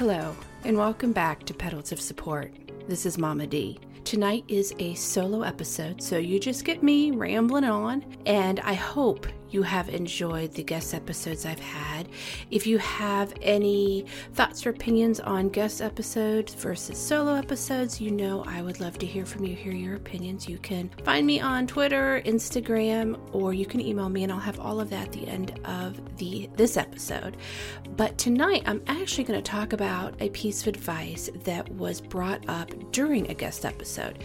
Hello, 0.00 0.34
and 0.64 0.78
welcome 0.78 1.12
back 1.12 1.44
to 1.44 1.52
Petals 1.52 1.92
of 1.92 2.00
Support. 2.00 2.54
This 2.88 3.04
is 3.04 3.18
Mama 3.18 3.46
D. 3.46 3.78
Tonight 4.04 4.44
is 4.48 4.74
a 4.78 4.94
solo 4.94 5.42
episode, 5.42 6.02
so 6.02 6.16
you 6.16 6.40
just 6.40 6.64
get 6.64 6.82
me 6.82 7.10
rambling 7.10 7.64
on, 7.64 8.06
and 8.24 8.60
I 8.60 8.72
hope 8.72 9.26
you 9.50 9.62
have 9.62 9.90
enjoyed 9.90 10.52
the 10.52 10.62
guest 10.62 10.94
episodes 10.94 11.44
I've 11.44 11.60
had. 11.60 12.08
If 12.50 12.66
you 12.66 12.78
have 12.78 13.34
any 13.42 14.06
thoughts 14.32 14.66
or 14.66 14.70
opinions 14.70 15.20
on 15.20 15.48
guest 15.48 15.82
episodes 15.82 16.54
versus 16.54 16.98
solo 16.98 17.34
episodes, 17.34 18.00
you 18.00 18.10
know 18.10 18.44
I 18.46 18.62
would 18.62 18.80
love 18.80 18.98
to 18.98 19.06
hear 19.06 19.26
from 19.26 19.44
you, 19.44 19.54
hear 19.54 19.72
your 19.72 19.96
opinions. 19.96 20.48
You 20.48 20.58
can 20.58 20.90
find 21.04 21.26
me 21.26 21.40
on 21.40 21.66
Twitter, 21.66 22.22
Instagram, 22.24 23.18
or 23.32 23.52
you 23.52 23.66
can 23.66 23.80
email 23.80 24.08
me 24.08 24.22
and 24.22 24.32
I'll 24.32 24.38
have 24.38 24.60
all 24.60 24.80
of 24.80 24.90
that 24.90 25.06
at 25.06 25.12
the 25.12 25.28
end 25.28 25.58
of 25.64 26.18
the 26.18 26.48
this 26.56 26.76
episode. 26.76 27.36
But 27.96 28.18
tonight 28.18 28.62
I'm 28.66 28.82
actually 28.86 29.24
going 29.24 29.42
to 29.42 29.50
talk 29.50 29.72
about 29.72 30.14
a 30.20 30.30
piece 30.30 30.62
of 30.62 30.68
advice 30.68 31.30
that 31.44 31.68
was 31.72 32.00
brought 32.00 32.48
up 32.48 32.70
during 32.92 33.30
a 33.30 33.34
guest 33.34 33.64
episode. 33.64 34.22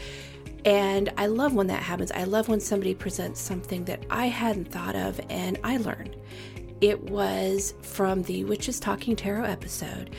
And 0.65 1.13
I 1.17 1.27
love 1.27 1.53
when 1.53 1.67
that 1.67 1.83
happens. 1.83 2.11
I 2.11 2.23
love 2.23 2.47
when 2.47 2.59
somebody 2.59 2.95
presents 2.95 3.39
something 3.39 3.85
that 3.85 4.03
I 4.09 4.27
hadn't 4.27 4.71
thought 4.71 4.95
of 4.95 5.21
and 5.29 5.59
I 5.63 5.77
learned. 5.77 6.15
It 6.81 7.09
was 7.09 7.73
from 7.81 8.23
the 8.23 8.43
Witches 8.43 8.79
Talking 8.79 9.15
Tarot 9.15 9.45
episode. 9.45 10.15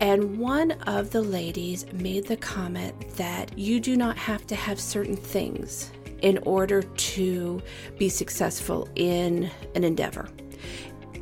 And 0.00 0.38
one 0.38 0.72
of 0.86 1.10
the 1.10 1.22
ladies 1.22 1.86
made 1.92 2.26
the 2.26 2.36
comment 2.36 3.16
that 3.16 3.56
you 3.58 3.80
do 3.80 3.96
not 3.96 4.16
have 4.16 4.46
to 4.46 4.54
have 4.54 4.80
certain 4.80 5.16
things 5.16 5.90
in 6.22 6.38
order 6.38 6.82
to 6.82 7.62
be 7.98 8.08
successful 8.08 8.88
in 8.96 9.50
an 9.74 9.84
endeavor 9.84 10.28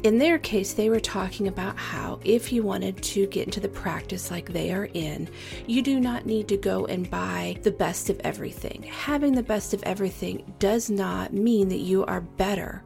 in 0.06 0.18
their 0.18 0.38
case, 0.38 0.72
they 0.72 0.88
were 0.88 1.00
talking 1.00 1.48
about 1.48 1.76
how 1.76 2.20
if 2.22 2.52
you 2.52 2.62
wanted 2.62 3.02
to 3.02 3.26
get 3.26 3.46
into 3.46 3.58
the 3.58 3.68
practice 3.68 4.30
like 4.30 4.52
they 4.52 4.72
are 4.72 4.88
in, 4.94 5.28
you 5.66 5.82
do 5.82 5.98
not 5.98 6.26
need 6.26 6.46
to 6.48 6.56
go 6.56 6.86
and 6.86 7.10
buy 7.10 7.58
the 7.62 7.72
best 7.72 8.08
of 8.08 8.20
everything. 8.20 8.84
Having 8.84 9.34
the 9.34 9.42
best 9.42 9.74
of 9.74 9.82
everything 9.82 10.54
does 10.60 10.90
not 10.90 11.32
mean 11.32 11.68
that 11.70 11.78
you 11.80 12.04
are 12.04 12.20
better 12.20 12.84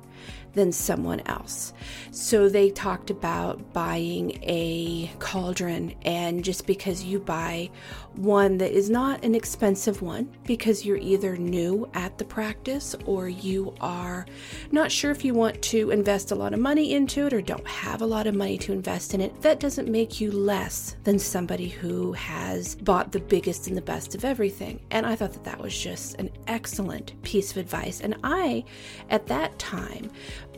than 0.55 0.73
someone 0.73 1.21
else. 1.27 1.73
So 2.11 2.49
they 2.49 2.71
talked 2.71 3.11
about 3.11 3.73
buying 3.73 4.39
a 4.43 5.11
cauldron, 5.19 5.95
and 6.03 6.45
just 6.45 6.67
because 6.67 7.05
you 7.05 7.21
buy 7.21 7.71
one 8.17 8.59
that 8.59 8.73
is 8.73 8.91
not 8.91 9.25
an 9.25 9.35
expensive 9.35 10.03
one, 10.03 10.29
because 10.45 10.85
you're 10.85 10.97
either 10.97 11.37
new 11.37 11.89
at 11.95 12.19
the 12.19 12.25
practice 12.25 12.97
or 13.07 13.29
you 13.29 13.75
are 13.81 14.27
not 14.73 14.91
sure 14.91 15.11
if 15.11 15.25
you 15.25 15.33
want 15.33 15.63
to 15.63 15.91
invest 15.91 16.33
a 16.33 16.35
lot 16.35 16.53
of 16.53 16.59
money 16.59 16.93
into 16.93 17.27
it 17.27 17.33
or 17.33 17.41
don't 17.41 17.67
have 17.67 18.03
a 18.03 18.07
lot 18.07 18.27
of 18.27 18.35
money 18.35 18.59
to 18.59 18.73
invest 18.73 19.15
in 19.15 19.21
it, 19.21 19.41
that 19.43 19.61
doesn't 19.61 19.89
make 19.89 20.21
you 20.21 20.33
less 20.33 20.97
than 21.05 21.19
somebody 21.19 21.69
who 21.69 22.13
has 22.13 22.75
bought 22.77 23.13
the 23.13 23.21
biggest 23.21 23.69
and 23.69 23.77
the 23.77 23.83
best 23.83 24.15
of 24.15 24.25
everything. 24.25 24.81
And 24.91 25.07
I 25.07 25.15
thought 25.15 25.33
that 25.33 25.45
that 25.45 25.61
was 25.61 25.79
just 25.79 26.17
an 26.17 26.31
excellent 26.47 27.21
piece 27.23 27.53
of 27.53 27.59
advice. 27.59 28.01
And 28.01 28.17
I, 28.25 28.65
at 29.09 29.27
that 29.29 29.59
time, 29.59 30.11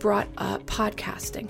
brought 0.02 0.26
up 0.36 0.66
podcasting 0.66 1.48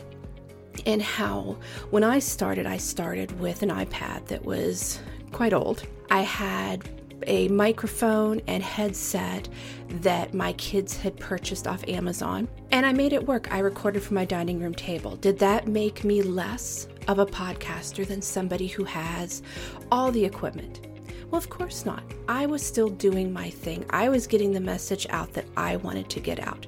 and 0.84 1.00
how 1.00 1.56
when 1.88 2.04
I 2.04 2.18
started, 2.18 2.66
I 2.66 2.76
started 2.76 3.40
with 3.40 3.62
an 3.62 3.70
iPad 3.70 4.26
that 4.26 4.44
was 4.44 5.00
quite 5.32 5.54
old. 5.54 5.84
I 6.10 6.20
had 6.20 6.86
a 7.26 7.48
microphone 7.48 8.42
and 8.48 8.62
headset 8.62 9.48
that 10.02 10.34
my 10.34 10.52
kids 10.54 10.98
had 10.98 11.16
purchased 11.18 11.66
off 11.66 11.82
Amazon, 11.88 12.46
and 12.72 12.84
I 12.84 12.92
made 12.92 13.14
it 13.14 13.26
work. 13.26 13.50
I 13.50 13.60
recorded 13.60 14.02
from 14.02 14.16
my 14.16 14.26
dining 14.26 14.60
room 14.60 14.74
table. 14.74 15.16
Did 15.16 15.38
that 15.38 15.66
make 15.66 16.04
me 16.04 16.20
less 16.20 16.88
of 17.08 17.20
a 17.20 17.26
podcaster 17.26 18.06
than 18.06 18.20
somebody 18.20 18.66
who 18.66 18.84
has 18.84 19.42
all 19.90 20.12
the 20.12 20.26
equipment? 20.26 20.86
Well, 21.30 21.38
of 21.38 21.48
course 21.48 21.86
not. 21.86 22.02
I 22.28 22.44
was 22.44 22.62
still 22.62 22.90
doing 22.90 23.32
my 23.32 23.48
thing. 23.48 23.86
I 23.88 24.10
was 24.10 24.26
getting 24.26 24.52
the 24.52 24.60
message 24.60 25.06
out 25.08 25.32
that 25.32 25.46
I 25.56 25.76
wanted 25.76 26.10
to 26.10 26.20
get 26.20 26.38
out. 26.46 26.66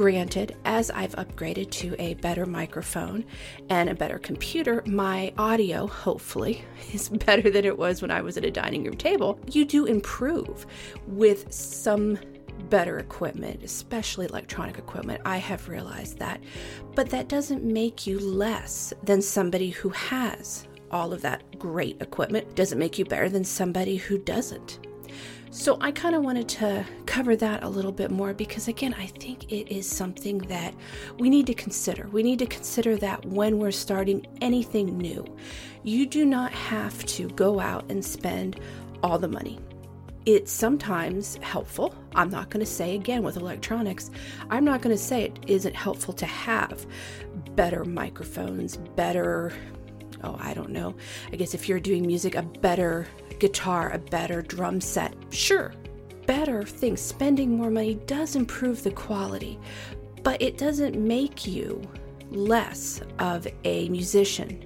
Granted, 0.00 0.56
as 0.64 0.90
I've 0.90 1.14
upgraded 1.16 1.70
to 1.72 1.94
a 1.98 2.14
better 2.14 2.46
microphone 2.46 3.22
and 3.68 3.90
a 3.90 3.94
better 3.94 4.18
computer, 4.18 4.82
my 4.86 5.30
audio, 5.36 5.86
hopefully, 5.86 6.64
is 6.94 7.10
better 7.10 7.50
than 7.50 7.66
it 7.66 7.76
was 7.76 8.00
when 8.00 8.10
I 8.10 8.22
was 8.22 8.38
at 8.38 8.46
a 8.46 8.50
dining 8.50 8.84
room 8.84 8.96
table. 8.96 9.38
You 9.52 9.66
do 9.66 9.84
improve 9.84 10.64
with 11.06 11.52
some 11.52 12.18
better 12.70 12.98
equipment, 12.98 13.62
especially 13.62 14.24
electronic 14.24 14.78
equipment. 14.78 15.20
I 15.26 15.36
have 15.36 15.68
realized 15.68 16.18
that. 16.18 16.40
But 16.94 17.10
that 17.10 17.28
doesn't 17.28 17.62
make 17.62 18.06
you 18.06 18.18
less 18.20 18.94
than 19.02 19.20
somebody 19.20 19.68
who 19.68 19.90
has 19.90 20.66
all 20.90 21.12
of 21.12 21.20
that 21.20 21.58
great 21.58 22.00
equipment. 22.00 22.54
Doesn't 22.54 22.78
make 22.78 22.98
you 22.98 23.04
better 23.04 23.28
than 23.28 23.44
somebody 23.44 23.96
who 23.96 24.16
doesn't. 24.16 24.78
So 25.52 25.76
I 25.80 25.90
kind 25.90 26.14
of 26.14 26.22
wanted 26.22 26.48
to 26.50 26.86
cover 27.06 27.34
that 27.34 27.64
a 27.64 27.68
little 27.68 27.90
bit 27.90 28.12
more 28.12 28.32
because, 28.32 28.68
again, 28.68 28.94
I 28.94 29.06
think 29.06 29.50
it 29.50 29.68
is 29.68 29.84
something 29.84 30.38
that 30.38 30.72
we 31.18 31.28
need 31.28 31.48
to 31.48 31.54
consider. 31.54 32.08
We 32.12 32.22
need 32.22 32.38
to 32.38 32.46
consider 32.46 32.96
that 32.98 33.26
when 33.26 33.58
we're 33.58 33.72
starting 33.72 34.24
anything 34.40 34.96
new. 34.96 35.26
You 35.82 36.06
do 36.06 36.24
not 36.24 36.52
have 36.52 37.04
to 37.06 37.28
go 37.30 37.58
out 37.58 37.84
and 37.90 38.04
spend 38.04 38.60
all 39.02 39.18
the 39.18 39.26
money. 39.26 39.58
It's 40.24 40.52
sometimes 40.52 41.36
helpful. 41.38 41.96
I'm 42.14 42.30
not 42.30 42.50
going 42.50 42.64
to 42.64 42.70
say 42.70 42.94
again 42.94 43.24
with 43.24 43.36
electronics, 43.36 44.12
I'm 44.50 44.64
not 44.64 44.82
going 44.82 44.94
to 44.94 45.02
say 45.02 45.24
it 45.24 45.38
isn't 45.48 45.74
helpful 45.74 46.14
to 46.14 46.26
have 46.26 46.86
better 47.56 47.84
microphones, 47.84 48.76
better 48.76 49.52
oh, 50.22 50.36
I 50.38 50.54
don't 50.54 50.70
know. 50.70 50.94
I 51.32 51.36
guess 51.36 51.54
if 51.54 51.68
you're 51.68 51.80
doing 51.80 52.06
music, 52.06 52.34
a 52.34 52.42
better 52.42 53.06
guitar, 53.40 53.90
a 53.90 53.98
better 53.98 54.42
drum 54.42 54.80
set. 54.80 55.14
Sure, 55.30 55.72
better 56.26 56.62
things. 56.62 57.00
Spending 57.00 57.56
more 57.56 57.70
money 57.70 57.94
does 58.06 58.36
improve 58.36 58.82
the 58.84 58.92
quality, 58.92 59.58
but 60.22 60.40
it 60.40 60.58
doesn't 60.58 60.96
make 60.96 61.46
you 61.46 61.82
less 62.30 63.00
of 63.18 63.48
a 63.64 63.88
musician 63.88 64.64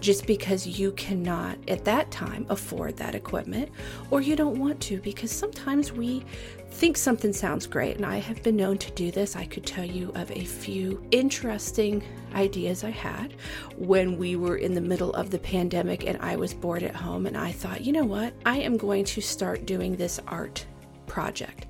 just 0.00 0.26
because 0.26 0.66
you 0.66 0.92
cannot 0.92 1.58
at 1.68 1.84
that 1.84 2.10
time 2.10 2.46
afford 2.48 2.96
that 2.96 3.14
equipment 3.14 3.70
or 4.10 4.20
you 4.20 4.36
don't 4.36 4.58
want 4.58 4.80
to 4.80 4.98
because 5.00 5.30
sometimes 5.30 5.92
we 5.92 6.24
think 6.70 6.96
something 6.96 7.32
sounds 7.32 7.66
great 7.66 7.96
and 7.96 8.06
I 8.06 8.16
have 8.16 8.42
been 8.42 8.56
known 8.56 8.78
to 8.78 8.90
do 8.92 9.10
this. 9.10 9.36
I 9.36 9.44
could 9.44 9.66
tell 9.66 9.84
you 9.84 10.10
of 10.14 10.30
a 10.30 10.44
few 10.44 11.04
interesting 11.10 12.02
ideas 12.34 12.82
I 12.82 12.90
had 12.90 13.34
when 13.76 14.16
we 14.16 14.36
were 14.36 14.56
in 14.56 14.74
the 14.74 14.80
middle 14.80 15.12
of 15.12 15.30
the 15.30 15.38
pandemic 15.38 16.06
and 16.06 16.18
I 16.20 16.36
was 16.36 16.54
bored 16.54 16.82
at 16.82 16.96
home 16.96 17.26
and 17.26 17.36
I 17.36 17.52
thought, 17.52 17.82
"You 17.82 17.92
know 17.92 18.04
what? 18.04 18.32
I 18.46 18.58
am 18.58 18.76
going 18.76 19.04
to 19.04 19.20
start 19.20 19.66
doing 19.66 19.96
this 19.96 20.18
art 20.26 20.66
project." 21.06 21.66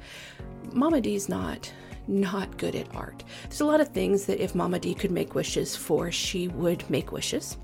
Mama 0.73 1.00
D's 1.00 1.29
not 1.29 1.73
not 2.06 2.56
good 2.58 2.75
at 2.75 2.94
art. 2.94 3.25
There's 3.44 3.60
a 3.60 3.66
lot 3.66 3.81
of 3.81 3.88
things 3.88 4.26
that 4.26 4.43
if 4.43 4.54
Mama 4.54 4.78
D 4.78 4.94
could 4.94 5.10
make 5.10 5.34
wishes 5.34 5.76
for, 5.76 6.10
she 6.10 6.49
would 6.49 6.88
make 6.90 7.12
wishes. 7.12 7.56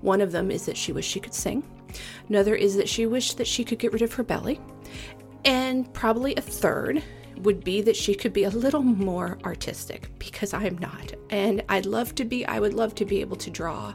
One 0.00 0.20
of 0.20 0.32
them 0.32 0.50
is 0.50 0.66
that 0.66 0.76
she 0.76 0.92
wished 0.92 1.10
she 1.10 1.20
could 1.20 1.34
sing. 1.34 1.62
Another 2.28 2.54
is 2.54 2.76
that 2.76 2.88
she 2.88 3.06
wished 3.06 3.38
that 3.38 3.46
she 3.46 3.64
could 3.64 3.78
get 3.78 3.92
rid 3.92 4.02
of 4.02 4.14
her 4.14 4.22
belly. 4.22 4.60
And 5.44 5.92
probably 5.94 6.34
a 6.34 6.40
third 6.40 7.02
would 7.38 7.62
be 7.62 7.82
that 7.82 7.96
she 7.96 8.14
could 8.14 8.32
be 8.32 8.44
a 8.44 8.50
little 8.50 8.82
more 8.82 9.38
artistic 9.44 10.10
because 10.18 10.54
I 10.54 10.64
am 10.64 10.78
not. 10.78 11.12
And 11.30 11.62
I'd 11.68 11.86
love 11.86 12.14
to 12.16 12.24
be, 12.24 12.44
I 12.46 12.60
would 12.60 12.74
love 12.74 12.94
to 12.96 13.04
be 13.04 13.20
able 13.20 13.36
to 13.36 13.50
draw, 13.50 13.94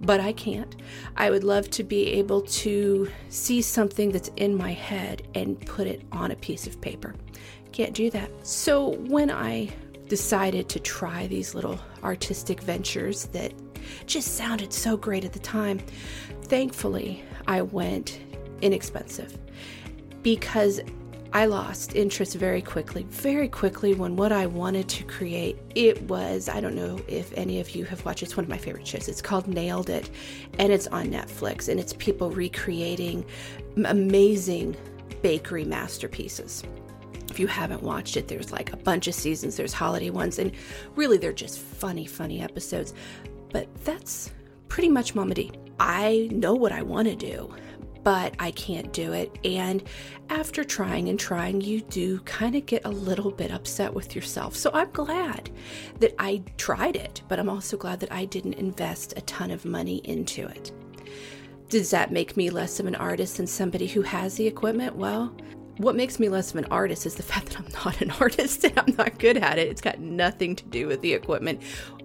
but 0.00 0.20
I 0.20 0.32
can't. 0.32 0.76
I 1.16 1.30
would 1.30 1.44
love 1.44 1.70
to 1.70 1.82
be 1.82 2.06
able 2.12 2.42
to 2.42 3.10
see 3.28 3.62
something 3.62 4.12
that's 4.12 4.30
in 4.36 4.56
my 4.56 4.72
head 4.72 5.26
and 5.34 5.60
put 5.66 5.86
it 5.86 6.02
on 6.12 6.30
a 6.30 6.36
piece 6.36 6.66
of 6.66 6.80
paper. 6.80 7.14
Can't 7.72 7.94
do 7.94 8.10
that. 8.10 8.30
So 8.46 8.94
when 8.94 9.30
I 9.30 9.68
decided 10.08 10.68
to 10.70 10.80
try 10.80 11.26
these 11.26 11.54
little 11.54 11.78
artistic 12.02 12.62
ventures 12.62 13.26
that 13.26 13.52
just 14.06 14.36
sounded 14.36 14.72
so 14.72 14.96
great 14.96 15.24
at 15.24 15.32
the 15.32 15.38
time, 15.38 15.80
thankfully 16.42 17.22
I 17.46 17.62
went 17.62 18.20
inexpensive 18.62 19.38
because 20.22 20.80
I 21.32 21.44
lost 21.44 21.94
interest 21.94 22.34
very 22.36 22.62
quickly, 22.62 23.04
very 23.10 23.48
quickly 23.48 23.92
when 23.94 24.16
what 24.16 24.32
I 24.32 24.46
wanted 24.46 24.88
to 24.88 25.04
create, 25.04 25.58
it 25.74 26.00
was, 26.02 26.48
I 26.48 26.60
don't 26.60 26.74
know 26.74 26.98
if 27.06 27.32
any 27.36 27.60
of 27.60 27.70
you 27.70 27.84
have 27.84 28.02
watched, 28.06 28.22
it's 28.22 28.36
one 28.36 28.44
of 28.44 28.48
my 28.48 28.56
favorite 28.56 28.86
shows. 28.86 29.08
It's 29.08 29.20
called 29.20 29.46
Nailed 29.46 29.90
It 29.90 30.08
and 30.58 30.72
it's 30.72 30.86
on 30.86 31.08
Netflix 31.08 31.68
and 31.68 31.78
it's 31.78 31.92
people 31.94 32.30
recreating 32.30 33.26
amazing 33.84 34.74
bakery 35.20 35.64
masterpieces. 35.64 36.64
You 37.38 37.46
haven't 37.46 37.82
watched 37.82 38.16
it, 38.16 38.28
there's 38.28 38.52
like 38.52 38.72
a 38.72 38.76
bunch 38.76 39.06
of 39.08 39.14
seasons, 39.14 39.56
there's 39.56 39.72
holiday 39.72 40.10
ones, 40.10 40.38
and 40.38 40.52
really 40.96 41.18
they're 41.18 41.32
just 41.32 41.58
funny, 41.58 42.06
funny 42.06 42.40
episodes. 42.40 42.94
But 43.50 43.72
that's 43.84 44.30
pretty 44.68 44.88
much 44.88 45.14
Mama 45.14 45.34
D. 45.34 45.52
I 45.80 46.28
know 46.32 46.54
what 46.54 46.72
I 46.72 46.82
want 46.82 47.08
to 47.08 47.16
do, 47.16 47.54
but 48.02 48.34
I 48.38 48.50
can't 48.52 48.92
do 48.92 49.12
it. 49.12 49.38
And 49.44 49.82
after 50.30 50.64
trying 50.64 51.08
and 51.08 51.18
trying, 51.18 51.60
you 51.60 51.80
do 51.82 52.20
kind 52.20 52.54
of 52.54 52.66
get 52.66 52.84
a 52.84 52.90
little 52.90 53.30
bit 53.30 53.50
upset 53.50 53.92
with 53.92 54.14
yourself. 54.14 54.56
So 54.56 54.70
I'm 54.72 54.90
glad 54.92 55.50
that 56.00 56.14
I 56.18 56.42
tried 56.56 56.96
it, 56.96 57.22
but 57.28 57.38
I'm 57.38 57.48
also 57.48 57.76
glad 57.76 58.00
that 58.00 58.12
I 58.12 58.24
didn't 58.24 58.54
invest 58.54 59.14
a 59.16 59.22
ton 59.22 59.50
of 59.50 59.64
money 59.64 59.98
into 60.04 60.46
it. 60.46 60.72
Does 61.68 61.90
that 61.90 62.12
make 62.12 62.36
me 62.36 62.48
less 62.50 62.80
of 62.80 62.86
an 62.86 62.94
artist 62.94 63.36
than 63.36 63.46
somebody 63.46 63.86
who 63.86 64.02
has 64.02 64.36
the 64.36 64.46
equipment? 64.46 64.96
Well, 64.96 65.34
what 65.78 65.96
makes 65.96 66.18
me 66.18 66.28
less 66.28 66.50
of 66.50 66.56
an 66.56 66.66
artist 66.66 67.06
is 67.06 67.14
the 67.14 67.22
fact 67.32 67.50
that 67.50 67.60
I'm 67.60 67.72
not 67.84 68.00
an 68.00 68.10
artist 68.20 68.64
and 68.64 68.78
I'm 68.78 68.94
not 68.96 69.18
good 69.18 69.36
at 69.36 69.58
it. 69.58 69.68
It's 69.68 69.80
got 69.80 70.00
nothing 70.00 70.54
to 70.56 70.64
do 70.64 70.86
with 70.86 71.00
the 71.00 71.12
equipment. 71.14 71.62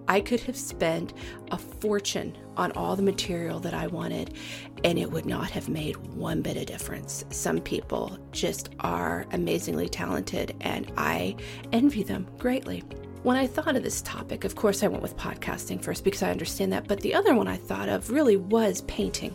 I 0.08 0.20
could 0.20 0.42
have 0.42 0.58
spent 0.58 1.14
a 1.52 1.58
fortune 1.58 2.38
on 2.58 2.72
all 2.74 2.96
the 2.96 3.04
material 3.04 3.60
that 3.62 3.74
I 3.74 3.88
wanted, 3.88 4.36
and 4.84 5.00
it 5.00 5.10
would 5.10 5.26
not 5.26 5.50
have 5.52 5.70
made 5.70 5.96
one 6.16 6.42
bit 6.42 6.58
of 6.58 6.66
difference. 6.66 7.24
Some 7.30 7.60
people 7.60 8.18
just 8.32 8.70
are 8.82 9.26
amazingly 9.32 9.88
talented, 9.88 10.56
and 10.62 10.92
I 10.98 11.38
envy 11.72 12.04
them 12.04 12.28
greatly. 12.38 12.84
When 13.24 13.38
I 13.38 13.48
thought 13.48 13.78
of 13.78 13.84
this 13.84 14.02
topic, 14.02 14.44
of 14.44 14.56
course, 14.56 14.84
I 14.84 14.88
went 14.88 15.02
with 15.02 15.16
podcasting 15.16 15.82
first 15.82 16.04
because 16.04 16.22
I 16.22 16.32
understand 16.32 16.74
that, 16.74 16.90
but 16.90 17.00
the 17.00 17.14
other 17.14 17.34
one 17.34 17.48
I 17.48 17.56
thought 17.56 17.88
of 17.88 18.12
really 18.12 18.36
was 18.36 18.82
painting 18.82 19.34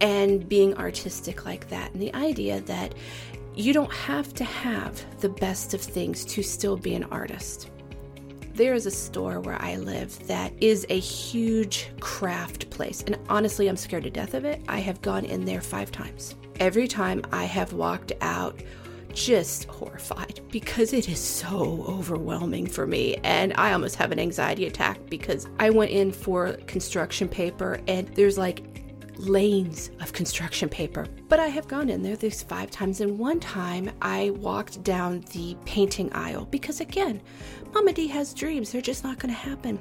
and 0.00 0.48
being 0.48 0.76
artistic 0.76 1.44
like 1.44 1.68
that, 1.68 1.92
and 1.92 2.02
the 2.02 2.14
idea 2.14 2.60
that 2.62 2.94
you 3.58 3.72
don't 3.72 3.92
have 3.92 4.32
to 4.34 4.44
have 4.44 5.04
the 5.20 5.28
best 5.28 5.74
of 5.74 5.80
things 5.80 6.24
to 6.24 6.44
still 6.44 6.76
be 6.76 6.94
an 6.94 7.02
artist. 7.04 7.70
There 8.54 8.72
is 8.72 8.86
a 8.86 8.90
store 8.90 9.40
where 9.40 9.60
I 9.60 9.76
live 9.76 10.26
that 10.28 10.52
is 10.60 10.86
a 10.88 10.98
huge 10.98 11.90
craft 11.98 12.70
place, 12.70 13.02
and 13.02 13.18
honestly, 13.28 13.66
I'm 13.66 13.76
scared 13.76 14.04
to 14.04 14.10
death 14.10 14.34
of 14.34 14.44
it. 14.44 14.62
I 14.68 14.78
have 14.78 15.02
gone 15.02 15.24
in 15.24 15.44
there 15.44 15.60
five 15.60 15.90
times. 15.90 16.36
Every 16.60 16.86
time 16.86 17.22
I 17.32 17.44
have 17.44 17.72
walked 17.72 18.12
out 18.20 18.62
just 19.12 19.64
horrified 19.64 20.40
because 20.50 20.92
it 20.92 21.08
is 21.08 21.18
so 21.18 21.84
overwhelming 21.88 22.66
for 22.66 22.86
me. 22.86 23.16
And 23.24 23.52
I 23.56 23.72
almost 23.72 23.96
have 23.96 24.12
an 24.12 24.20
anxiety 24.20 24.66
attack 24.66 24.98
because 25.08 25.48
I 25.58 25.70
went 25.70 25.90
in 25.90 26.12
for 26.12 26.52
construction 26.66 27.28
paper 27.28 27.80
and 27.88 28.06
there's 28.08 28.38
like 28.38 28.67
lanes 29.18 29.90
of 30.00 30.12
construction 30.12 30.68
paper. 30.68 31.06
But 31.28 31.40
I 31.40 31.48
have 31.48 31.68
gone 31.68 31.90
in 31.90 32.02
there 32.02 32.16
these 32.16 32.42
five 32.42 32.70
times, 32.70 33.00
and 33.00 33.18
one 33.18 33.40
time 33.40 33.90
I 34.00 34.30
walked 34.30 34.82
down 34.82 35.20
the 35.32 35.56
painting 35.64 36.12
aisle 36.12 36.46
because, 36.46 36.80
again, 36.80 37.20
Mama 37.74 37.92
D 37.92 38.06
has 38.08 38.32
dreams, 38.32 38.72
they're 38.72 38.80
just 38.80 39.04
not 39.04 39.18
going 39.18 39.34
to 39.34 39.40
happen. 39.40 39.78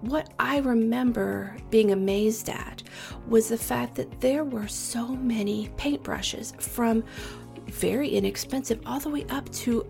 What 0.00 0.32
I 0.38 0.58
remember 0.58 1.56
being 1.70 1.90
amazed 1.90 2.48
at 2.48 2.84
was 3.26 3.48
the 3.48 3.58
fact 3.58 3.96
that 3.96 4.20
there 4.20 4.44
were 4.44 4.68
so 4.68 5.08
many 5.08 5.70
paintbrushes 5.76 6.60
from 6.60 7.02
very 7.66 8.08
inexpensive 8.08 8.80
all 8.86 9.00
the 9.00 9.08
way 9.08 9.26
up 9.30 9.50
to 9.50 9.84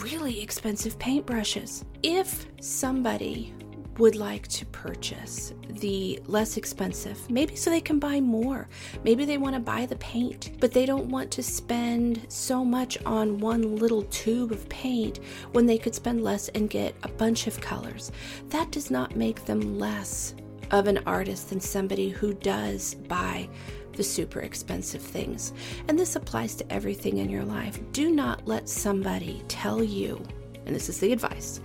really 0.00 0.42
expensive 0.42 0.98
paintbrushes. 0.98 1.84
If 2.02 2.46
somebody 2.60 3.54
would 3.98 4.16
like 4.16 4.48
to 4.48 4.66
purchase 4.66 5.52
the 5.68 6.20
less 6.26 6.56
expensive, 6.56 7.30
maybe 7.30 7.56
so 7.56 7.70
they 7.70 7.80
can 7.80 7.98
buy 7.98 8.20
more. 8.20 8.68
Maybe 9.04 9.24
they 9.24 9.38
want 9.38 9.54
to 9.54 9.60
buy 9.60 9.86
the 9.86 9.96
paint, 9.96 10.52
but 10.60 10.72
they 10.72 10.86
don't 10.86 11.10
want 11.10 11.30
to 11.32 11.42
spend 11.42 12.26
so 12.28 12.64
much 12.64 12.98
on 13.04 13.38
one 13.38 13.76
little 13.76 14.02
tube 14.04 14.52
of 14.52 14.68
paint 14.68 15.20
when 15.52 15.66
they 15.66 15.78
could 15.78 15.94
spend 15.94 16.24
less 16.24 16.48
and 16.50 16.70
get 16.70 16.94
a 17.02 17.08
bunch 17.08 17.46
of 17.46 17.60
colors. 17.60 18.10
That 18.48 18.70
does 18.70 18.90
not 18.90 19.16
make 19.16 19.44
them 19.44 19.78
less 19.78 20.34
of 20.70 20.86
an 20.86 20.98
artist 21.06 21.50
than 21.50 21.60
somebody 21.60 22.08
who 22.08 22.34
does 22.34 22.94
buy 22.94 23.48
the 23.92 24.02
super 24.02 24.40
expensive 24.40 25.02
things. 25.02 25.52
And 25.88 25.98
this 25.98 26.16
applies 26.16 26.56
to 26.56 26.72
everything 26.72 27.18
in 27.18 27.30
your 27.30 27.44
life. 27.44 27.78
Do 27.92 28.10
not 28.10 28.46
let 28.46 28.68
somebody 28.68 29.44
tell 29.46 29.84
you 29.84 30.20
and 30.66 30.74
this 30.74 30.88
is 30.88 30.98
the 31.00 31.12
advice 31.12 31.60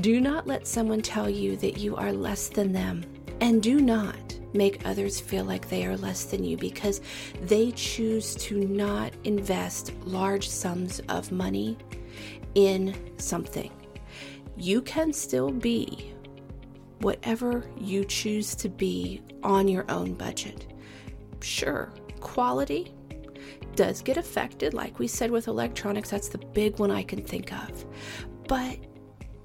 do 0.00 0.20
not 0.20 0.46
let 0.46 0.66
someone 0.66 1.02
tell 1.02 1.28
you 1.28 1.56
that 1.56 1.78
you 1.78 1.96
are 1.96 2.12
less 2.12 2.48
than 2.48 2.72
them, 2.72 3.04
and 3.40 3.62
do 3.62 3.80
not 3.80 4.38
make 4.54 4.86
others 4.86 5.20
feel 5.20 5.44
like 5.44 5.68
they 5.68 5.84
are 5.84 5.96
less 5.96 6.24
than 6.24 6.44
you 6.44 6.56
because 6.56 7.00
they 7.42 7.72
choose 7.72 8.34
to 8.36 8.60
not 8.60 9.12
invest 9.24 9.92
large 10.04 10.48
sums 10.48 11.00
of 11.08 11.32
money 11.32 11.76
in 12.54 12.94
something. 13.18 13.72
You 14.56 14.80
can 14.82 15.12
still 15.12 15.50
be 15.50 16.12
whatever 17.00 17.68
you 17.76 18.04
choose 18.04 18.54
to 18.54 18.68
be 18.68 19.20
on 19.42 19.66
your 19.66 19.84
own 19.90 20.14
budget. 20.14 20.66
Sure, 21.40 21.92
quality 22.20 22.94
does 23.74 24.02
get 24.02 24.16
affected, 24.16 24.72
like 24.72 24.98
we 24.98 25.08
said 25.08 25.30
with 25.30 25.48
electronics, 25.48 26.10
that's 26.10 26.28
the 26.28 26.38
big 26.38 26.78
one 26.78 26.90
I 26.90 27.02
can 27.02 27.22
think 27.22 27.52
of. 27.52 27.84
But 28.46 28.78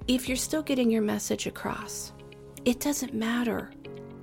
if 0.07 0.27
you're 0.27 0.37
still 0.37 0.63
getting 0.63 0.89
your 0.89 1.01
message 1.01 1.47
across, 1.47 2.11
it 2.65 2.79
doesn't 2.79 3.13
matter 3.13 3.71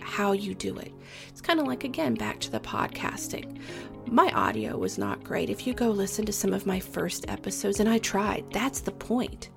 how 0.01 0.33
you 0.33 0.55
do 0.55 0.77
it. 0.79 0.93
It's 1.29 1.41
kind 1.41 1.61
of 1.61 1.67
like, 1.67 1.85
again, 1.85 2.15
back 2.15 2.41
to 2.41 2.51
the 2.51 2.61
podcasting. 2.61 3.59
My 4.07 4.31
audio 4.33 4.77
was 4.79 4.99
not 4.99 5.25
great. 5.25 5.51
If 5.51 5.67
you 5.67 5.75
go 5.75 5.91
listen 5.91 6.25
to 6.27 6.33
some 6.33 6.53
of 6.53 6.67
my 6.67 6.79
first 6.79 7.25
episodes, 7.29 7.81
and 7.81 7.89
I 7.89 7.99
tried, 7.99 8.45
that's 8.53 8.81
the 8.81 8.93
point. 8.93 9.51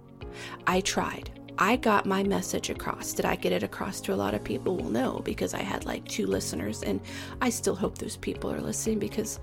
I 0.65 0.81
tried. 0.81 1.38
I 1.61 1.75
got 1.75 2.05
my 2.05 2.23
message 2.23 2.69
across. 2.69 3.11
Did 3.11 3.25
I 3.25 3.35
get 3.35 3.51
it 3.51 3.63
across 3.63 3.99
to 4.01 4.13
a 4.13 4.15
lot 4.15 4.33
of 4.33 4.41
people? 4.45 4.77
Well, 4.77 4.89
no, 4.89 5.19
because 5.25 5.53
I 5.53 5.61
had 5.61 5.85
like 5.85 6.07
two 6.07 6.25
listeners, 6.25 6.83
and 6.83 7.01
I 7.41 7.49
still 7.49 7.75
hope 7.75 7.97
those 7.97 8.15
people 8.15 8.49
are 8.49 8.61
listening 8.61 8.97
because 8.97 9.41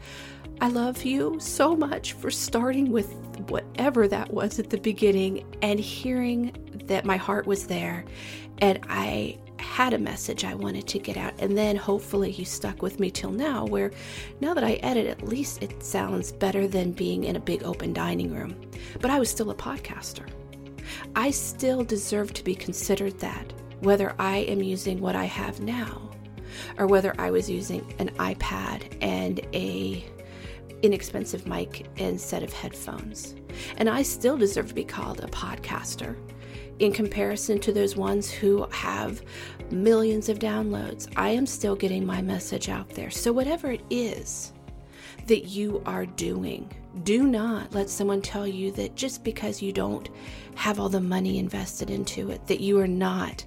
I 0.63 0.69
love 0.69 1.05
you 1.05 1.37
so 1.39 1.77
much 1.77 2.15
for 2.15 2.31
starting 2.31 2.91
with 2.91 3.13
whatever 3.51 4.09
that 4.09 4.33
was 4.33 4.59
at 4.59 4.71
the 4.71 4.79
beginning 4.79 5.45
and 5.61 5.79
hearing 5.79 6.57
that 6.87 7.05
my 7.05 7.19
heart 7.19 7.47
was 7.47 7.67
there 7.67 8.07
and 8.59 8.79
I 8.89 9.39
had 9.59 9.93
a 9.93 9.99
message 9.99 10.45
I 10.45 10.55
wanted 10.55 10.87
to 10.89 10.99
get 10.99 11.19
out. 11.19 11.35
And 11.39 11.59
then 11.59 11.77
hopefully 11.77 12.31
you 12.31 12.47
stuck 12.47 12.81
with 12.81 12.99
me 12.99 13.11
till 13.11 13.33
now, 13.33 13.67
where 13.67 13.91
now 14.41 14.55
that 14.55 14.65
I 14.65 14.75
edit, 14.75 15.07
at 15.07 15.29
least 15.29 15.63
it 15.63 15.83
sounds 15.83 16.33
better 16.33 16.67
than 16.67 16.93
being 16.93 17.25
in 17.25 17.37
a 17.37 17.41
big 17.41 17.63
open 17.63 17.93
dining 17.93 18.33
room. 18.35 18.59
But 19.03 19.11
I 19.11 19.19
was 19.19 19.29
still 19.29 19.51
a 19.51 19.55
podcaster. 19.55 20.27
I 21.15 21.31
still 21.31 21.85
deserve 21.85 22.33
to 22.35 22.45
be 22.45 22.55
considered 22.55 23.19
that 23.21 23.53
whether 23.81 24.15
I 24.19 24.39
am 24.39 24.63
using 24.63 25.01
what 25.01 25.17
I 25.17 25.25
have 25.25 25.61
now 25.61 26.11
or 26.79 26.87
whether 26.87 27.15
I 27.19 27.31
was 27.31 27.51
using 27.51 27.95
an 27.99 28.11
iPad 28.19 28.97
and 29.01 29.41
a 29.55 30.05
inexpensive 30.83 31.47
mic 31.47 31.87
instead 31.97 32.43
of 32.43 32.53
headphones. 32.53 33.35
And 33.79 33.89
I 33.89 34.03
still 34.03 34.37
deserve 34.37 34.69
to 34.69 34.75
be 34.75 34.85
called 34.85 35.21
a 35.21 35.29
podcaster 35.29 36.17
in 36.79 36.93
comparison 36.93 37.59
to 37.61 37.73
those 37.73 37.97
ones 37.97 38.31
who 38.31 38.67
have 38.71 39.23
millions 39.71 40.29
of 40.29 40.39
downloads. 40.39 41.11
I 41.17 41.31
am 41.31 41.47
still 41.47 41.75
getting 41.75 42.05
my 42.05 42.21
message 42.21 42.69
out 42.69 42.89
there. 42.91 43.11
So, 43.11 43.33
whatever 43.33 43.71
it 43.71 43.81
is 43.89 44.53
that 45.27 45.47
you 45.47 45.83
are 45.87 46.07
doing, 46.07 46.71
do 47.03 47.25
not 47.25 47.75
let 47.75 47.91
someone 47.91 48.23
tell 48.23 48.47
you 48.47 48.71
that 48.73 48.95
just 48.95 49.23
because 49.25 49.61
you 49.61 49.73
don't 49.73 50.09
have 50.55 50.81
all 50.81 50.89
the 50.89 51.01
money 51.01 51.39
invested 51.39 51.91
into 51.91 52.31
it, 52.31 52.47
that 52.47 52.61
you 52.61 52.79
are 52.79 52.89
not 52.89 53.45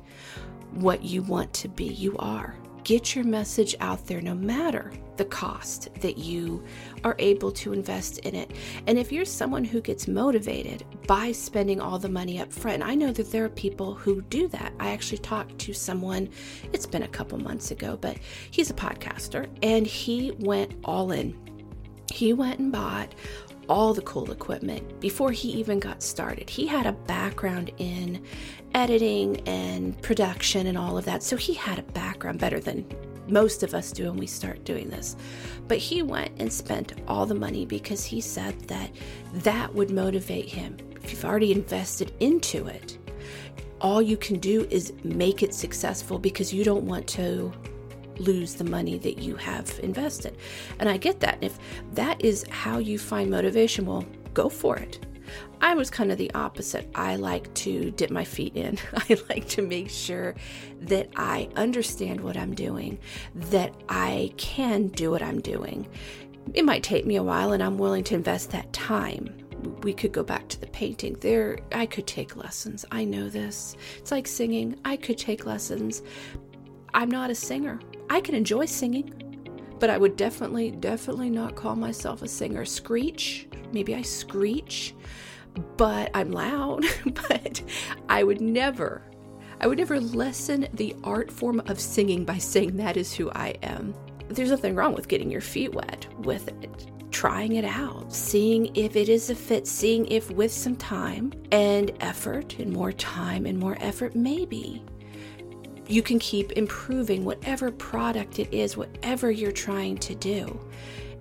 what 0.74 1.04
you 1.04 1.22
want 1.24 1.52
to 1.54 1.68
be. 1.68 1.86
You 1.86 2.16
are. 2.18 2.56
Get 2.84 3.16
your 3.16 3.26
message 3.26 3.76
out 3.82 4.06
there 4.08 4.22
no 4.22 4.34
matter 4.34 4.92
the 5.18 5.26
cost 5.26 5.90
that 6.00 6.18
you 6.18 6.64
are 7.04 7.16
able 7.20 7.52
to 7.52 7.74
invest 7.74 8.20
in 8.20 8.34
it. 8.34 8.52
And 8.88 8.98
if 8.98 9.12
you're 9.12 9.26
someone 9.26 9.66
who 9.66 9.82
gets 9.82 10.08
motivated 10.08 10.86
by 11.06 11.32
spending 11.34 11.82
all 11.82 12.00
the 12.00 12.10
money 12.10 12.40
up 12.40 12.52
front, 12.54 12.82
I 12.82 12.96
know 12.96 13.12
that 13.12 13.32
there 13.32 13.44
are 13.44 13.50
people 13.50 13.94
who 13.94 14.22
do 14.24 14.48
that. 14.50 14.74
I 14.80 14.92
actually 14.92 15.18
talked 15.18 15.60
to 15.60 15.74
someone, 15.74 16.30
it's 16.72 16.86
been 16.86 17.04
a 17.04 17.08
couple 17.08 17.38
months 17.38 17.72
ago, 17.72 17.98
but 18.00 18.18
he's 18.52 18.70
a 18.70 18.76
podcaster 18.76 19.48
and 19.62 19.86
he 19.86 20.32
went 20.40 20.74
all 20.84 21.12
in. 21.12 21.49
He 22.10 22.34
went 22.34 22.60
and 22.60 22.72
bought 22.72 23.14
all 23.68 23.94
the 23.94 24.02
cool 24.02 24.32
equipment 24.32 25.00
before 25.00 25.32
he 25.32 25.50
even 25.52 25.80
got 25.80 26.02
started. 26.02 26.50
He 26.50 26.66
had 26.66 26.88
a 26.88 26.92
background 26.92 27.72
in 27.78 28.24
editing 28.74 29.48
and 29.48 30.00
production 30.02 30.68
and 30.68 30.78
all 30.78 30.98
of 30.98 31.06
that, 31.06 31.22
so 31.24 31.36
he 31.38 31.54
had 31.54 31.80
a 31.80 31.84
background 31.84 32.40
better 32.40 32.60
than 32.60 32.86
most 33.28 33.62
of 33.62 33.76
us 33.76 33.92
do 33.92 34.10
when 34.10 34.18
we 34.18 34.26
start 34.26 34.64
doing 34.66 34.90
this. 34.90 35.16
But 35.68 35.78
he 35.78 36.02
went 36.02 36.32
and 36.42 36.52
spent 36.52 36.94
all 37.08 37.28
the 37.28 37.36
money 37.36 37.66
because 37.66 38.04
he 38.04 38.22
said 38.22 38.60
that 38.62 38.90
that 39.34 39.74
would 39.74 39.92
motivate 39.92 40.50
him. 40.50 40.78
If 41.04 41.12
you've 41.12 41.26
already 41.26 41.52
invested 41.52 42.12
into 42.20 42.66
it, 42.66 42.98
all 43.82 44.02
you 44.02 44.18
can 44.18 44.40
do 44.40 44.68
is 44.70 44.94
make 45.04 45.44
it 45.44 45.54
successful 45.54 46.20
because 46.20 46.54
you 46.54 46.64
don't 46.64 46.86
want 46.86 47.08
to 47.10 47.52
lose 48.20 48.56
the 48.56 48.64
money 48.64 48.98
that 49.00 49.20
you 49.20 49.36
have 49.36 49.80
invested. 49.82 50.38
And 50.80 50.90
I 50.90 50.98
get 50.98 51.20
that. 51.22 51.38
If 51.42 51.58
that 51.94 52.24
is 52.24 52.46
how 52.50 52.78
you 52.78 53.00
find 53.00 53.30
motivation, 53.30 53.86
well, 53.86 54.06
go 54.34 54.50
for 54.50 54.78
it. 54.78 55.06
I 55.62 55.76
was 55.76 55.90
kind 55.90 56.12
of 56.12 56.18
the 56.18 56.32
opposite. 56.34 56.90
I 56.96 57.18
like 57.18 57.54
to 57.56 57.92
dip 57.92 58.12
my 58.12 58.24
feet 58.24 58.56
in. 58.56 58.78
I 58.96 59.18
like 59.30 59.48
to 59.50 59.62
make 59.62 59.90
sure 59.90 60.36
that 60.82 61.10
I 61.16 61.50
understand 61.56 62.22
what 62.22 62.38
I'm 62.38 62.54
doing, 62.54 62.98
that 63.36 63.74
I 63.90 64.34
can 64.38 64.88
do 64.88 65.12
what 65.12 65.22
I'm 65.22 65.42
doing. 65.42 65.88
It 66.54 66.66
might 66.66 66.84
take 66.84 67.06
me 67.06 67.18
a 67.18 67.24
while 67.24 67.52
and 67.52 67.62
I'm 67.62 67.78
willing 67.78 68.04
to 68.06 68.16
invest 68.16 68.52
that 68.52 68.72
time. 68.74 69.36
We 69.84 69.94
could 69.94 70.14
go 70.14 70.24
back 70.24 70.48
to 70.50 70.60
the 70.60 70.68
painting. 70.68 71.18
There 71.20 71.60
I 71.74 71.86
could 71.86 72.08
take 72.08 72.38
lessons. 72.38 72.86
I 72.92 73.04
know 73.04 73.30
this. 73.30 73.76
It's 73.98 74.12
like 74.12 74.26
singing. 74.26 74.80
I 74.86 74.96
could 74.96 75.18
take 75.18 75.46
lessons. 75.46 76.02
I'm 76.94 77.12
not 77.12 77.30
a 77.30 77.36
singer. 77.36 77.80
I 78.10 78.22
can 78.22 78.36
enjoy 78.36 78.66
singing, 78.66 79.14
but 79.80 79.90
I 79.90 79.98
would 79.98 80.16
definitely, 80.16 80.72
definitely 80.72 81.30
not 81.30 81.56
call 81.56 81.76
myself 81.76 82.22
a 82.22 82.28
singer. 82.28 82.66
Screech, 82.66 83.48
maybe 83.72 83.96
I 83.96 84.02
screech, 84.02 84.96
but 85.78 86.12
I'm 86.14 86.32
loud, 86.32 86.86
but 87.30 87.62
I 88.10 88.24
would 88.24 88.42
never, 88.42 89.04
I 89.62 89.68
would 89.68 89.78
never 89.78 90.00
lessen 90.00 90.68
the 90.74 90.96
art 91.04 91.32
form 91.32 91.62
of 91.68 91.80
singing 91.80 92.26
by 92.26 92.38
saying 92.38 92.78
that 92.78 92.98
is 92.98 93.14
who 93.14 93.30
I 93.32 93.56
am. 93.62 93.94
There's 94.28 94.52
nothing 94.52 94.76
wrong 94.76 94.94
with 94.94 95.08
getting 95.08 95.32
your 95.32 95.42
feet 95.42 95.74
wet 95.74 96.08
with 96.20 96.48
it 96.48 96.88
trying 97.12 97.56
it 97.56 97.66
out, 97.66 98.14
seeing 98.14 98.74
if 98.76 98.96
it 98.96 99.10
is 99.10 99.30
a 99.30 99.36
fit, 99.36 99.68
seeing 99.68 100.06
if 100.08 100.32
with 100.32 100.52
some 100.52 100.76
time 100.76 101.34
and 101.52 101.92
effort 102.00 102.58
and 102.60 102.72
more 102.72 102.92
time 102.92 103.46
and 103.46 103.58
more 103.58 103.78
effort, 103.82 104.16
maybe 104.16 104.82
you 105.90 106.04
can 106.04 106.20
keep 106.20 106.52
improving 106.52 107.26
whatever 107.26 107.72
product 107.72 108.38
it 108.38 108.54
is, 108.54 108.78
whatever 108.78 109.32
you're 109.32 109.52
trying 109.52 109.98
to 109.98 110.14
do. 110.14 110.60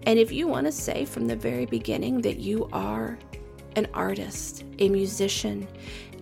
And 0.03 0.19
if 0.19 0.31
you 0.31 0.47
want 0.47 0.67
to 0.67 0.73
say 0.73 1.07
from 1.07 1.27
the 1.27 1.35
very 1.35 1.65
beginning 1.65 2.21
that 2.21 2.39
you 2.39 2.69
are 2.73 3.19
an 3.77 3.89
artist, 3.95 4.65
a 4.79 4.91
musician, 4.91 5.67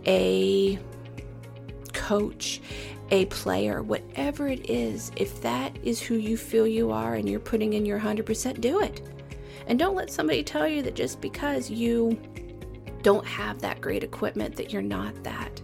a 0.07 0.79
coach, 1.93 2.61
a 3.11 3.27
player, 3.27 3.83
whatever 3.83 4.47
it 4.47 4.71
is, 4.71 5.11
if 5.17 5.41
that 5.43 5.77
is 5.83 6.01
who 6.01 6.15
you 6.15 6.37
feel 6.37 6.69
you 6.69 6.93
are 6.93 7.15
and 7.15 7.29
you're 7.29 7.41
putting 7.41 7.73
in 7.73 7.85
your 7.85 7.99
100%, 7.99 8.61
do 8.61 8.81
it. 8.81 9.01
And 9.67 9.77
don't 9.77 9.97
let 9.97 10.11
somebody 10.11 10.45
tell 10.45 10.69
you 10.69 10.83
that 10.83 10.95
just 10.95 11.21
because 11.21 11.69
you 11.69 12.17
don't 13.03 13.27
have 13.27 13.61
that 13.61 13.81
great 13.81 14.05
equipment 14.05 14.55
that 14.55 14.73
you're 14.73 14.83
not 14.83 15.21
that. 15.25 15.61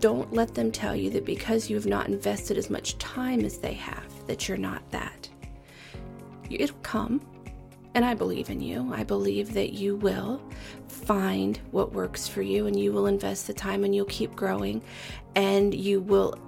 Don't 0.00 0.32
let 0.32 0.54
them 0.54 0.70
tell 0.70 0.94
you 0.94 1.10
that 1.10 1.24
because 1.24 1.70
you 1.70 1.76
have 1.76 1.86
not 1.86 2.08
invested 2.08 2.58
as 2.58 2.70
much 2.70 2.98
time 2.98 3.44
as 3.44 3.58
they 3.58 3.72
have, 3.74 4.26
that 4.26 4.48
you're 4.48 4.58
not 4.58 4.88
that. 4.90 5.28
It'll 6.50 6.76
come, 6.82 7.20
and 7.96 8.04
I 8.04 8.12
believe 8.12 8.50
in 8.50 8.60
you. 8.60 8.92
I 8.92 9.04
believe 9.04 9.54
that 9.54 9.72
you 9.72 9.96
will 9.96 10.42
find 10.86 11.58
what 11.70 11.92
works 11.92 12.28
for 12.28 12.42
you 12.42 12.66
and 12.66 12.78
you 12.78 12.92
will 12.92 13.06
invest 13.06 13.46
the 13.46 13.54
time 13.54 13.84
and 13.84 13.94
you'll 13.94 14.04
keep 14.04 14.36
growing 14.36 14.82
and 15.34 15.74
you 15.74 16.00
will 16.00 16.38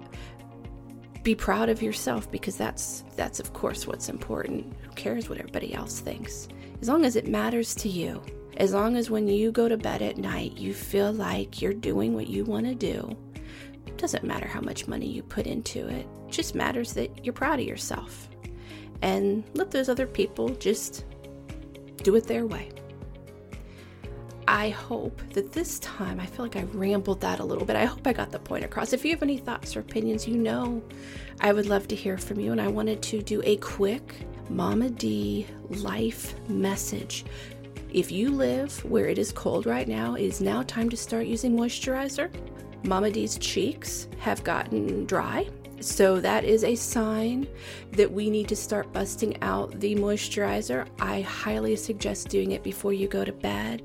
be 1.23 1.35
proud 1.35 1.71
of 1.71 1.83
yourself 1.83 2.31
because 2.31 2.57
that's 2.57 3.03
that's 3.17 3.41
of 3.41 3.55
course 3.55 3.87
what's 3.87 4.11
important. 4.11 4.75
Who 4.83 4.91
cares 4.91 5.31
what 5.31 5.39
everybody 5.39 5.73
else 5.73 6.01
thinks? 6.01 6.49
As 6.83 6.89
long 6.89 7.07
as 7.07 7.17
it 7.17 7.27
matters 7.27 7.75
to 7.77 7.89
you. 7.89 8.23
As 8.59 8.75
long 8.75 8.97
as 8.97 9.09
when 9.09 9.29
you 9.29 9.53
go 9.53 9.69
to 9.69 9.77
bed 9.77 10.03
at 10.03 10.19
night 10.19 10.59
you 10.59 10.75
feel 10.75 11.13
like 11.13 11.63
you're 11.63 11.73
doing 11.73 12.13
what 12.13 12.27
you 12.27 12.45
want 12.45 12.67
to 12.67 12.75
do 12.75 13.17
doesn't 13.99 14.25
matter 14.25 14.47
how 14.47 14.61
much 14.61 14.89
money 14.89 15.07
you 15.07 15.23
put 15.23 15.47
into 15.47 15.89
it, 15.89 16.07
just 16.29 16.55
matters 16.55 16.93
that 16.95 17.25
you're 17.25 17.35
proud 17.35 17.61
of 17.61 17.67
yourself. 17.67 18.29
And 19.03 19.45
let 19.55 19.71
those 19.71 19.89
other 19.89 20.07
people 20.07 20.49
just 20.51 21.05
do 22.03 22.15
it 22.17 22.27
their 22.27 22.47
way. 22.47 22.71
I 24.49 24.71
hope 24.71 25.21
that 25.35 25.53
this 25.53 25.79
time, 25.81 26.19
I 26.19 26.25
feel 26.25 26.45
like 26.45 26.57
I 26.57 26.63
rambled 26.63 27.21
that 27.21 27.39
a 27.39 27.45
little 27.45 27.67
bit. 27.67 27.77
I 27.77 27.85
hope 27.85 28.07
I 28.07 28.15
got 28.15 28.33
the 28.33 28.39
point 28.39 28.65
across. 28.65 28.95
If 28.95 29.05
you 29.05 29.11
have 29.11 29.23
any 29.23 29.37
thoughts 29.37 29.77
or 29.77 29.81
opinions, 29.81 30.27
you 30.27 30.39
know 30.39 30.83
I 31.41 31.53
would 31.53 31.67
love 31.67 31.87
to 31.89 31.95
hear 31.95 32.17
from 32.17 32.41
you. 32.41 32.53
And 32.53 32.61
I 32.61 32.69
wanted 32.69 33.03
to 33.03 33.21
do 33.21 33.43
a 33.45 33.59
quick 33.59 34.15
Mama 34.49 34.89
D 34.89 35.47
life 35.69 36.35
message. 36.49 37.27
If 37.91 38.11
you 38.11 38.31
live 38.31 38.83
where 38.87 39.07
it 39.07 39.19
is 39.19 39.33
cold 39.33 39.67
right 39.67 39.87
now, 39.87 40.15
it 40.15 40.25
is 40.25 40.41
now 40.41 40.63
time 40.63 40.89
to 40.91 40.97
start 40.97 41.27
using 41.27 41.55
moisturizer. 41.55 42.31
Mama 42.85 43.11
D's 43.11 43.39
cheeks 43.39 44.09
have 44.19 44.45
gotten 44.45 45.05
dry. 45.07 45.49
So 45.81 46.21
that 46.21 46.45
is 46.45 46.65
a 46.65 46.75
sign 46.75 47.47
that 47.93 48.11
we 48.11 48.31
need 48.31 48.49
to 48.49 48.57
start 48.57 48.93
busting 48.93 49.41
out 49.43 49.79
the 49.79 49.95
moisturizer. 49.95 50.89
I 50.99 51.21
highly 51.21 51.77
suggest 51.77 52.29
doing 52.29 52.53
it 52.53 52.63
before 52.63 52.93
you 52.93 53.07
go 53.07 53.25
to 53.25 53.33
bed. 53.33 53.83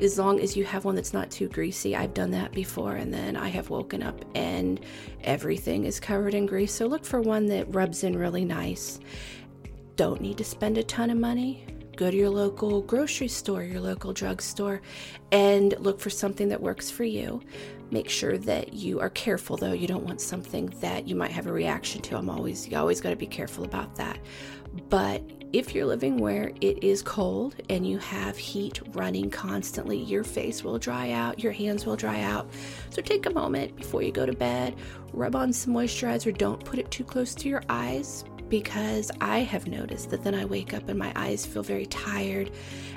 As 0.00 0.18
long 0.18 0.40
as 0.40 0.56
you 0.56 0.64
have 0.64 0.84
one 0.84 0.96
that's 0.96 1.12
not 1.12 1.30
too 1.30 1.48
greasy. 1.48 1.94
I've 1.94 2.14
done 2.14 2.32
that 2.32 2.50
before 2.52 2.96
and 2.96 3.14
then 3.14 3.36
I 3.36 3.48
have 3.48 3.70
woken 3.70 4.02
up 4.02 4.24
and 4.34 4.80
everything 5.22 5.84
is 5.84 6.00
covered 6.00 6.34
in 6.34 6.46
grease. 6.46 6.74
So 6.74 6.86
look 6.86 7.04
for 7.04 7.20
one 7.20 7.46
that 7.46 7.72
rubs 7.72 8.02
in 8.02 8.18
really 8.18 8.44
nice. 8.44 8.98
Don't 9.94 10.20
need 10.20 10.38
to 10.38 10.44
spend 10.44 10.78
a 10.78 10.82
ton 10.82 11.10
of 11.10 11.18
money 11.18 11.66
go 11.96 12.10
to 12.10 12.16
your 12.16 12.30
local 12.30 12.82
grocery 12.82 13.28
store, 13.28 13.62
your 13.62 13.80
local 13.80 14.12
drugstore, 14.12 14.80
and 15.30 15.74
look 15.78 16.00
for 16.00 16.10
something 16.10 16.48
that 16.48 16.60
works 16.60 16.90
for 16.90 17.04
you. 17.04 17.40
Make 17.92 18.08
sure 18.08 18.38
that 18.38 18.72
you 18.72 19.00
are 19.00 19.10
careful 19.10 19.58
though. 19.58 19.74
You 19.74 19.86
don't 19.86 20.04
want 20.04 20.22
something 20.22 20.72
that 20.80 21.06
you 21.06 21.14
might 21.14 21.30
have 21.30 21.46
a 21.46 21.52
reaction 21.52 22.00
to. 22.02 22.16
I'm 22.16 22.30
always 22.30 22.66
you 22.66 22.78
always 22.78 23.02
got 23.02 23.10
to 23.10 23.16
be 23.16 23.26
careful 23.26 23.64
about 23.64 23.94
that. 23.96 24.18
But 24.88 25.22
if 25.52 25.74
you're 25.74 25.84
living 25.84 26.16
where 26.16 26.52
it 26.62 26.82
is 26.82 27.02
cold 27.02 27.56
and 27.68 27.86
you 27.86 27.98
have 27.98 28.38
heat 28.38 28.80
running 28.94 29.28
constantly, 29.28 29.98
your 29.98 30.24
face 30.24 30.64
will 30.64 30.78
dry 30.78 31.10
out, 31.10 31.38
your 31.38 31.52
hands 31.52 31.84
will 31.84 31.96
dry 31.96 32.22
out. 32.22 32.50
So 32.88 33.02
take 33.02 33.26
a 33.26 33.30
moment 33.30 33.76
before 33.76 34.02
you 34.02 34.10
go 34.10 34.24
to 34.24 34.32
bed, 34.32 34.74
rub 35.12 35.36
on 35.36 35.52
some 35.52 35.74
moisturizer. 35.74 36.36
Don't 36.36 36.64
put 36.64 36.78
it 36.78 36.90
too 36.90 37.04
close 37.04 37.34
to 37.34 37.48
your 37.50 37.62
eyes 37.68 38.24
because 38.52 39.10
I 39.22 39.38
have 39.38 39.66
noticed 39.66 40.10
that 40.10 40.22
then 40.22 40.34
I 40.34 40.44
wake 40.44 40.74
up 40.74 40.90
and 40.90 40.98
my 40.98 41.10
eyes 41.16 41.46
feel 41.46 41.62
very 41.62 41.86
tired. 41.86 42.50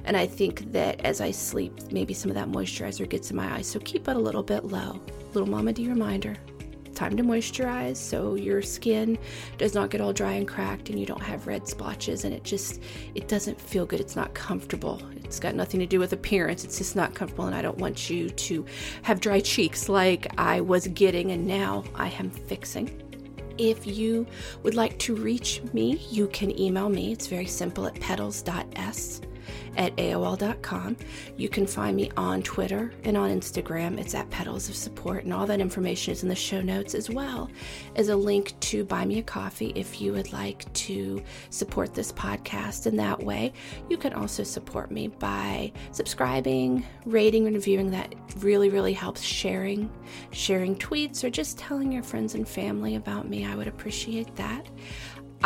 And 0.04 0.18
I 0.18 0.28
think 0.28 0.70
that 0.74 1.00
as 1.06 1.22
I 1.22 1.32
sleep, 1.32 1.94
maybe 1.94 2.14
some 2.14 2.30
of 2.30 2.36
that 2.36 2.50
moisturizer 2.50 3.08
gets 3.08 3.32
in 3.32 3.38
my 3.38 3.50
eyes. 3.54 3.66
So 3.66 3.80
keep 3.80 4.10
it 4.10 4.18
a 4.18 4.20
little 4.20 4.44
bit 4.44 4.66
low. 4.66 5.00
Little 5.34 5.48
Mama 5.48 5.72
D 5.72 5.88
reminder 5.88 6.36
time 6.94 7.16
to 7.18 7.24
moisturize 7.24 7.98
so 7.98 8.36
your 8.36 8.62
skin 8.62 9.18
does 9.58 9.74
not 9.74 9.90
get 9.90 10.00
all 10.00 10.14
dry 10.14 10.32
and 10.32 10.48
cracked 10.48 10.90
and 10.90 10.98
you 10.98 11.06
don't 11.06 11.22
have 11.22 11.46
red 11.46 11.68
splotches 11.68 12.24
and 12.24 12.34
it 12.34 12.42
just 12.46 12.82
it 13.16 13.28
doesn't 13.28 13.60
feel 13.60 13.86
good 13.86 14.00
it's 14.00 14.16
not 14.16 14.34
comfortable 14.34 15.02
it's 15.16 15.38
got 15.38 15.56
nothing 15.56 15.82
to 15.82 15.86
do 15.86 16.00
with 16.00 16.14
appearance 16.14 16.64
it's 16.64 16.78
just 16.78 16.96
not 16.96 17.14
comfortable 17.14 17.48
and 17.48 17.54
i 17.56 17.62
don't 17.62 17.80
want 17.80 18.10
you 18.10 18.30
to 18.30 18.66
have 19.02 19.20
dry 19.20 19.42
cheeks 19.42 19.90
like 19.90 20.26
i 20.38 20.62
was 20.62 20.88
getting 20.88 21.32
and 21.32 21.46
now 21.46 21.84
i 21.96 22.08
am 22.12 22.30
fixing 22.30 23.05
if 23.58 23.86
you 23.86 24.26
would 24.64 24.76
like 24.76 24.98
to 25.00 25.16
reach 25.16 25.62
me, 25.74 26.02
you 26.10 26.28
can 26.28 26.58
email 26.60 26.90
me. 26.90 27.12
It's 27.12 27.28
very 27.28 27.46
simple 27.46 27.86
at 27.88 28.00
petals.s 28.00 29.22
at 29.78 29.96
AOL.com. 29.98 30.98
You 31.38 31.50
can 31.50 31.68
find 31.68 31.96
me 31.96 32.12
on 32.18 32.42
Twitter 32.44 32.94
and 33.04 33.18
on 33.18 33.30
Instagram. 33.30 34.00
It's 34.00 34.16
at 34.16 34.30
Petals 34.30 34.70
of 34.70 34.76
Support, 34.76 35.24
and 35.24 35.34
all 35.34 35.46
that 35.46 35.60
information 35.60 36.12
is 36.14 36.24
in 36.24 36.30
the 36.30 36.36
show 36.36 36.62
notes 36.62 36.96
as 36.96 37.10
well 37.10 37.50
as 37.96 38.10
a 38.10 38.16
link 38.16 38.60
to 38.62 38.84
buy 38.84 39.06
me 39.06 39.20
a 39.20 39.24
coffee 39.24 39.72
if 39.76 40.02
you 40.02 40.14
would 40.14 40.32
like 40.34 40.72
to 40.74 41.22
support 41.50 41.94
this 41.94 42.12
podcast 42.12 42.88
in 42.88 42.96
that 42.98 43.22
way. 43.22 43.54
You 43.90 43.98
can 43.98 44.14
also 44.14 44.44
support 44.44 44.92
me 44.92 45.08
by 45.08 45.72
subscribing, 45.92 46.86
rating, 47.06 47.48
and 47.48 47.56
reviewing. 47.56 47.92
That 47.92 48.16
really, 48.38 48.70
really 48.70 48.94
helps 48.94 49.22
sharing, 49.22 49.90
sharing 50.32 50.76
tweets, 50.76 51.24
or 51.24 51.30
just 51.30 51.58
telling 51.58 51.92
your 51.92 52.04
friends 52.04 52.36
and 52.36 52.48
family 52.48 52.96
about 52.96 53.28
me. 53.28 53.46
I 53.46 53.56
would 53.56 53.68
appreciate 53.68 54.36
that. 54.36 54.68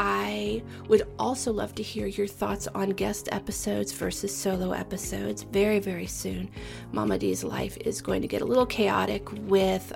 I 0.01 0.63
would 0.88 1.06
also 1.20 1.51
love 1.51 1.75
to 1.75 1.84
hear 1.84 2.08
your 2.08 2.25
thoughts 2.25 2.70
on 2.70 2.91
guest 2.91 3.27
episodes 3.34 3.91
versus 3.91 4.34
solo 4.34 4.72
episodes 4.72 5.44
very, 5.44 5.79
very 5.79 6.08
soon. 6.08 6.50
Mama 6.94 7.20
D's 7.20 7.44
life 7.44 7.77
is 7.84 8.01
going 8.01 8.22
to 8.22 8.27
get 8.29 8.41
a 8.41 8.46
little 8.46 8.65
chaotic 8.65 9.27
with 9.50 9.91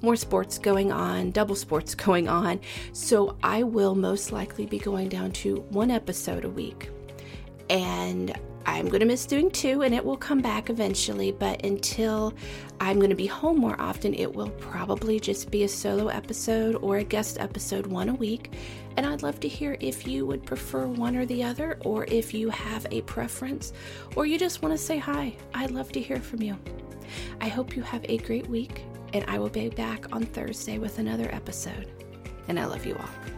more 0.00 0.14
sports 0.14 0.58
going 0.58 0.92
on, 0.92 1.32
double 1.32 1.56
sports 1.56 1.92
going 1.96 2.28
on. 2.28 2.60
So 2.92 3.36
I 3.42 3.64
will 3.64 3.96
most 3.96 4.30
likely 4.30 4.64
be 4.64 4.78
going 4.78 5.08
down 5.08 5.32
to 5.32 5.56
one 5.70 5.90
episode 5.90 6.44
a 6.44 6.48
week. 6.48 6.90
And 7.68 8.38
I'm 8.68 8.86
going 8.88 9.00
to 9.00 9.06
miss 9.06 9.24
doing 9.24 9.50
two, 9.50 9.80
and 9.80 9.94
it 9.94 10.04
will 10.04 10.16
come 10.16 10.40
back 10.40 10.68
eventually. 10.68 11.32
But 11.32 11.64
until 11.64 12.34
I'm 12.80 12.98
going 12.98 13.08
to 13.08 13.16
be 13.16 13.26
home 13.26 13.56
more 13.56 13.80
often, 13.80 14.12
it 14.12 14.32
will 14.32 14.50
probably 14.50 15.18
just 15.18 15.50
be 15.50 15.64
a 15.64 15.68
solo 15.68 16.08
episode 16.08 16.76
or 16.82 16.98
a 16.98 17.04
guest 17.04 17.38
episode 17.40 17.86
one 17.86 18.10
a 18.10 18.14
week. 18.14 18.52
And 18.98 19.06
I'd 19.06 19.22
love 19.22 19.40
to 19.40 19.48
hear 19.48 19.78
if 19.80 20.06
you 20.06 20.26
would 20.26 20.44
prefer 20.44 20.86
one 20.86 21.16
or 21.16 21.24
the 21.24 21.42
other, 21.42 21.78
or 21.80 22.04
if 22.04 22.34
you 22.34 22.50
have 22.50 22.86
a 22.90 23.00
preference, 23.02 23.72
or 24.16 24.26
you 24.26 24.38
just 24.38 24.60
want 24.60 24.74
to 24.74 24.78
say 24.78 24.98
hi. 24.98 25.34
I'd 25.54 25.70
love 25.70 25.90
to 25.92 26.00
hear 26.00 26.20
from 26.20 26.42
you. 26.42 26.58
I 27.40 27.48
hope 27.48 27.74
you 27.74 27.82
have 27.82 28.04
a 28.06 28.18
great 28.18 28.46
week, 28.48 28.82
and 29.14 29.24
I 29.28 29.38
will 29.38 29.48
be 29.48 29.70
back 29.70 30.14
on 30.14 30.24
Thursday 30.24 30.76
with 30.76 30.98
another 30.98 31.30
episode. 31.32 31.90
And 32.48 32.60
I 32.60 32.66
love 32.66 32.84
you 32.84 32.96
all. 32.96 33.37